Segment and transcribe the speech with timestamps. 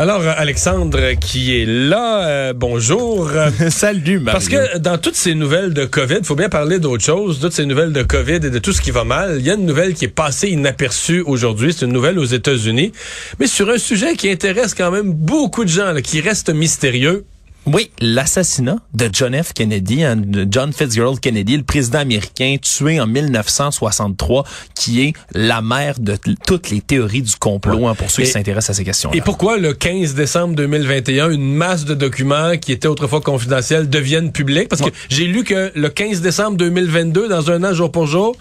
[0.00, 3.30] Alors, euh, Alexandre qui est là, euh, bonjour.
[3.68, 4.32] Salut, Mario.
[4.32, 7.52] Parce que dans toutes ces nouvelles de COVID, il faut bien parler d'autre chose, toutes
[7.52, 9.36] ces nouvelles de COVID et de tout ce qui va mal.
[9.40, 12.92] Il y a une nouvelle qui est passée inaperçue aujourd'hui, c'est une nouvelle aux États-Unis,
[13.40, 17.26] mais sur un sujet qui intéresse quand même beaucoup de gens, là, qui reste mystérieux.
[17.66, 19.52] Oui, l'assassinat de John F.
[19.52, 25.60] Kennedy, hein, de John Fitzgerald Kennedy, le président américain tué en 1963, qui est la
[25.60, 28.84] mère de toutes les théories du complot, hein, pour ceux Et- qui s'intéressent à ces
[28.84, 29.16] questions-là.
[29.16, 34.32] Et pourquoi le 15 décembre 2021, une masse de documents qui étaient autrefois confidentiels deviennent
[34.32, 34.68] publics?
[34.68, 34.92] Parce que Ouais.
[35.10, 38.36] j'ai lu que le 15 décembre 2022, dans un an jour pour jour,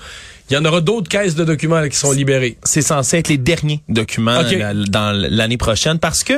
[0.50, 2.58] il y en aura d'autres caisses de documents là, qui seront libérées.
[2.64, 6.34] c'est censé être les derniers documents la- dans l'année prochaine parce que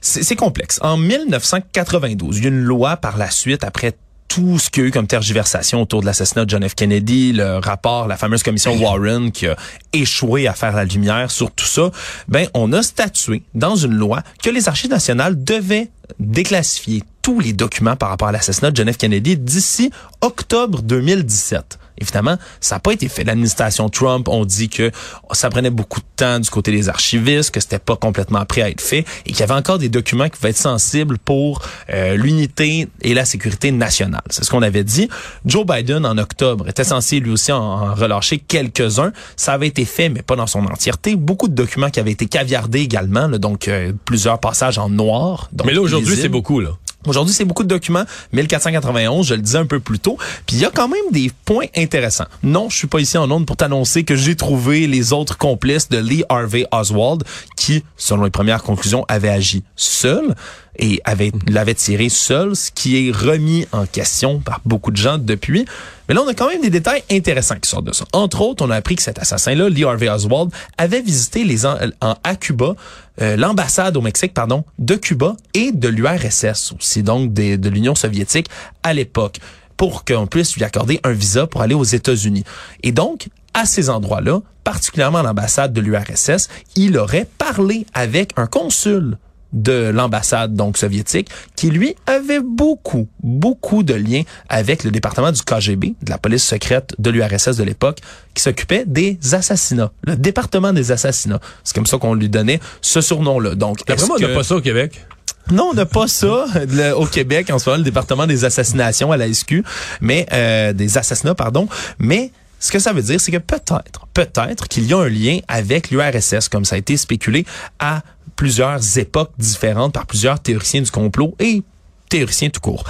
[0.00, 0.78] c'est c'est complexe.
[0.82, 3.92] En 1992, il y a une loi par la suite après
[4.28, 6.76] tout ce qu'il y a eu comme tergiversation autour de l'assassinat de John F.
[6.76, 9.56] Kennedy, le rapport, la fameuse commission Warren qui a
[9.92, 11.90] échoué à faire la lumière sur tout ça,
[12.28, 15.88] ben on a statué dans une loi que les archives nationales devaient
[16.20, 18.96] déclassifier tous les documents par rapport à l'assassinat de John F.
[18.96, 19.90] Kennedy d'ici
[20.20, 21.78] octobre 2017.
[22.00, 23.24] Évidemment, ça n'a pas été fait.
[23.24, 24.90] L'administration Trump, on dit que
[25.32, 28.70] ça prenait beaucoup de temps du côté des archivistes, que c'était pas complètement prêt à
[28.70, 31.60] être fait et qu'il y avait encore des documents qui pouvaient être sensibles pour
[31.90, 34.22] euh, l'unité et la sécurité nationale.
[34.30, 35.10] C'est ce qu'on avait dit.
[35.44, 39.12] Joe Biden, en octobre, était censé lui aussi en, en relâcher quelques-uns.
[39.36, 41.16] Ça avait été fait, mais pas dans son entièreté.
[41.16, 45.50] Beaucoup de documents qui avaient été caviardés également, là, donc euh, plusieurs passages en noir.
[45.52, 46.70] donc Mais là, aujourd'hui, c'est beaucoup, là.
[47.06, 48.04] Aujourd'hui, c'est beaucoup de documents.
[48.32, 50.18] 1491, je le disais un peu plus tôt.
[50.46, 52.26] Puis il y a quand même des points intéressants.
[52.42, 55.88] Non, je suis pas ici en Londres pour t'annoncer que j'ai trouvé les autres complices
[55.88, 57.24] de Lee Harvey Oswald,
[57.56, 60.34] qui, selon les premières conclusions, avait agi seul
[60.78, 65.18] et avait l'avait tiré seul, ce qui est remis en question par beaucoup de gens
[65.18, 65.64] depuis.
[66.08, 68.04] Mais là, on a quand même des détails intéressants qui sortent de ça.
[68.12, 71.76] Entre autres, on a appris que cet assassin-là, Lee Harvey Oswald, avait visité les en,
[72.00, 72.74] en- à Cuba
[73.20, 78.46] euh, l'ambassade au Mexique, pardon, de Cuba et de l'URSS aussi, donc de l'Union soviétique
[78.82, 79.38] à l'époque,
[79.76, 82.44] pour qu'on puisse lui accorder un visa pour aller aux États-Unis.
[82.82, 89.16] Et donc, à ces endroits-là, particulièrement l'ambassade de l'URSS, il aurait parlé avec un consul
[89.52, 95.42] de l'ambassade donc soviétique qui lui avait beaucoup beaucoup de liens avec le département du
[95.42, 97.98] KGB de la police secrète de l'URSS de l'époque
[98.34, 103.00] qui s'occupait des assassinats le département des assassinats c'est comme ça qu'on lui donnait ce
[103.00, 105.04] surnom là donc est-ce moi, on n'a que- pas ça au Québec.
[105.50, 109.10] non, on n'a pas ça le- au Québec en ce moment, le département des assassinations
[109.10, 109.64] à la SQ,
[110.00, 111.66] mais euh, des assassinats, pardon.
[111.98, 112.30] Mais
[112.60, 115.90] ce que ça veut dire, c'est que peut-être, peut-être qu'il y a un lien avec
[115.90, 117.46] l'URSS, comme ça a été spéculé
[117.80, 118.02] à
[118.40, 121.62] plusieurs époques différentes par plusieurs théoriciens du complot et
[122.08, 122.84] théoriciens tout court.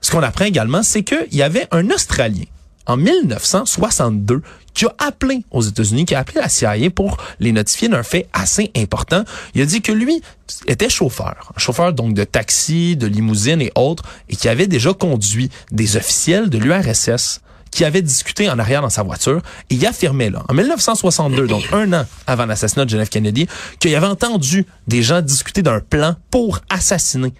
[0.00, 2.42] Ce qu'on apprend également, c'est qu'il y avait un Australien
[2.86, 4.42] en 1962
[4.74, 8.26] qui a appelé aux États-Unis, qui a appelé la CIA pour les notifier d'un fait
[8.32, 9.22] assez important.
[9.54, 10.22] Il a dit que lui
[10.66, 15.50] était chauffeur, chauffeur donc de taxi, de limousine et autres, et qui avait déjà conduit
[15.70, 20.30] des officiels de l'URSS qui avaient discuté en arrière dans sa voiture et il affirmait
[20.30, 23.10] là, en 1962, donc un an avant l'assassinat de John F.
[23.10, 23.46] Kennedy,
[23.78, 27.32] qu'il avait entendu des gens discuter d'un plan pour assassiner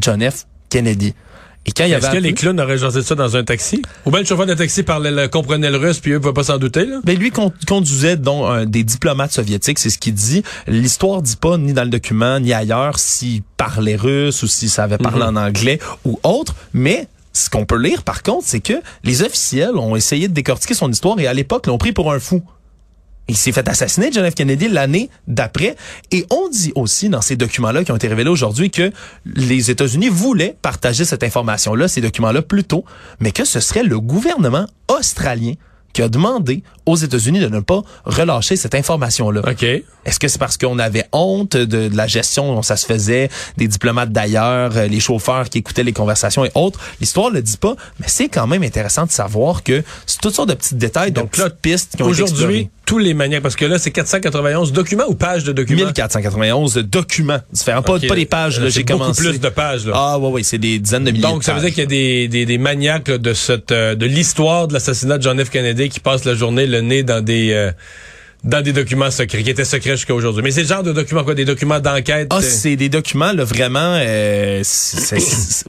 [0.00, 0.46] John F.
[0.70, 1.14] Kennedy.
[1.68, 3.82] Et quand il Est-ce avait que les clowns auraient jasé ça dans un taxi?
[4.04, 6.32] Ou bien le chauffeur de taxi parlait, le- comprenait le russe, puis eux ne pouvaient
[6.32, 7.00] pas s'en douter, là?
[7.02, 10.44] Ben lui con- conduisait donc des diplomates soviétiques, c'est ce qu'il dit.
[10.68, 14.98] L'histoire dit pas ni dans le document ni ailleurs s'il parlait russe ou s'il savait
[14.98, 18.74] parler en anglais ou autre, mais ce qu'on peut lire par contre, c'est que
[19.04, 22.18] les officiels ont essayé de décortiquer son histoire et à l'époque l'ont pris pour un
[22.18, 22.42] fou.
[23.28, 24.34] Il s'est fait assassiner, John F.
[24.34, 25.74] Kennedy, l'année d'après.
[26.12, 28.92] Et on dit aussi dans ces documents-là qui ont été révélés aujourd'hui que
[29.24, 32.84] les États-Unis voulaient partager cette information-là, ces documents-là plus tôt,
[33.18, 35.54] mais que ce serait le gouvernement australien
[35.96, 39.40] qui a demandé aux États-Unis de ne pas relâcher cette information-là.
[39.48, 39.62] OK.
[39.62, 43.30] Est-ce que c'est parce qu'on avait honte de, de, la gestion dont ça se faisait,
[43.56, 46.78] des diplomates d'ailleurs, euh, les chauffeurs qui écoutaient les conversations et autres?
[47.00, 50.50] L'histoire le dit pas, mais c'est quand même intéressant de savoir que c'est toutes sortes
[50.50, 53.64] de petits détails, donc, de petites pistes qui ont été tous les maniaques, parce que
[53.64, 55.84] là, c'est 491 documents ou pages de documents?
[55.84, 57.82] 1491 documents différents.
[57.82, 59.22] Pas, pas des pages, là, j'ai commencé.
[59.22, 59.92] beaucoup plus de pages, là.
[59.94, 61.86] Ah, ouais, ouais, c'est des dizaines de milliers Donc, ça veut dire qu'il y a
[61.86, 65.50] des, des, des maniaques là, de cette, euh, de l'histoire de l'assassinat de John F.
[65.50, 67.52] Kennedy qui passent la journée le nez dans des...
[67.52, 67.72] Euh,
[68.44, 70.42] dans des documents secrets, qui étaient secrets jusqu'à aujourd'hui.
[70.42, 72.28] Mais c'est le genre de documents quoi, des documents d'enquête.
[72.30, 74.62] Ah, c'est des documents là vraiment euh,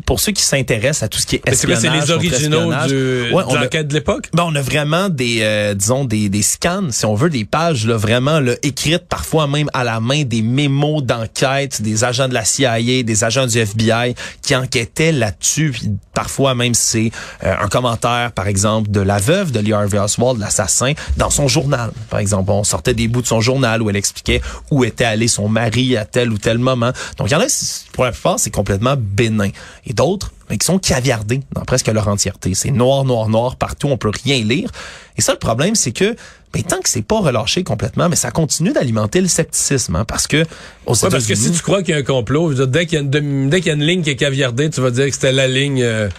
[0.06, 1.82] pour ceux qui s'intéressent à tout ce qui est espionnage.
[1.82, 4.30] C'est les originaux du, ouais, de l'enquête de l'époque?
[4.34, 7.86] Ben, on a vraiment des euh, disons des, des scans, si on veut, des pages
[7.86, 12.34] là, vraiment là, écrites parfois même à la main, des mémos d'enquête, des agents de
[12.34, 15.74] la CIA, des agents du FBI qui enquêtaient là-dessus.
[16.14, 17.12] Parfois même c'est
[17.44, 21.48] euh, un commentaire, par exemple, de la veuve de Lee Harvey Oswald, l'assassin, dans son
[21.48, 22.52] journal, par exemple.
[22.60, 25.98] On sortait des bouts de son journal où elle expliquait où était allé son mari
[25.98, 26.92] à tel ou tel moment.
[27.18, 27.48] Donc, il y en a,
[27.94, 29.50] pour la plupart, c'est complètement bénin.
[29.86, 32.54] Et d'autres, mais qui sont caviardés dans presque leur entièreté.
[32.54, 34.72] C'est noir, noir, noir partout, on peut rien lire.
[35.18, 36.16] Et ça, le problème, c'est que
[36.54, 40.28] ben, tant que c'est pas relâché complètement, mais ça continue d'alimenter le scepticisme, hein, parce
[40.28, 40.46] que ouais,
[40.86, 43.68] parce que si tu crois qu'il y a un complot, dès qu'il y, dès qu'il
[43.68, 45.84] y a une ligne qui est caviardée, tu vas dire que c'était la ligne.
[45.84, 46.10] Euh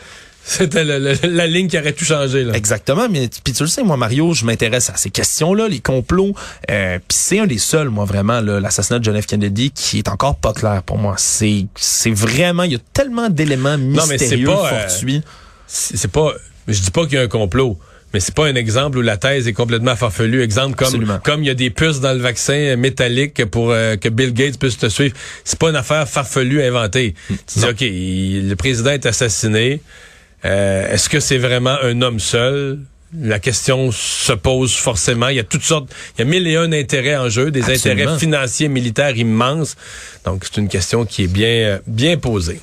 [0.48, 2.42] c'était la, ligne qui aurait tout changé.
[2.42, 2.54] Là.
[2.54, 3.06] Exactement.
[3.10, 6.32] Mais puis tu le sais, moi, Mario, je m'intéresse à ces questions-là, les complots.
[6.70, 9.26] Euh, puis c'est un des seuls, moi, vraiment, l'assassinat de John F.
[9.26, 11.16] Kennedy qui est encore pas clair pour moi.
[11.18, 15.20] C'est c'est vraiment, il y a tellement d'éléments mystérieux, non, mais c'est pas, euh,
[15.66, 16.32] c'est pas,
[16.66, 17.78] je dis pas qu'il y a un complot.
[18.14, 20.40] Mais c'est pas un exemple où la thèse est complètement farfelue.
[20.40, 24.08] Exemple comme comme il y a des puces dans le vaccin métallique pour euh, que
[24.08, 25.14] Bill Gates puisse te suivre.
[25.44, 27.14] C'est pas une affaire farfelue inventée.
[27.28, 29.82] Tu dis ok, le président est assassiné.
[30.44, 32.80] Euh, est-ce que c'est vraiment un homme seul?
[33.18, 35.28] La question se pose forcément.
[35.28, 37.64] Il y a toutes sortes, il y a mille et un intérêts en jeu, des
[37.64, 39.76] intérêts financiers, militaires immenses.
[40.24, 42.60] Donc, c'est une question qui est bien, bien posée.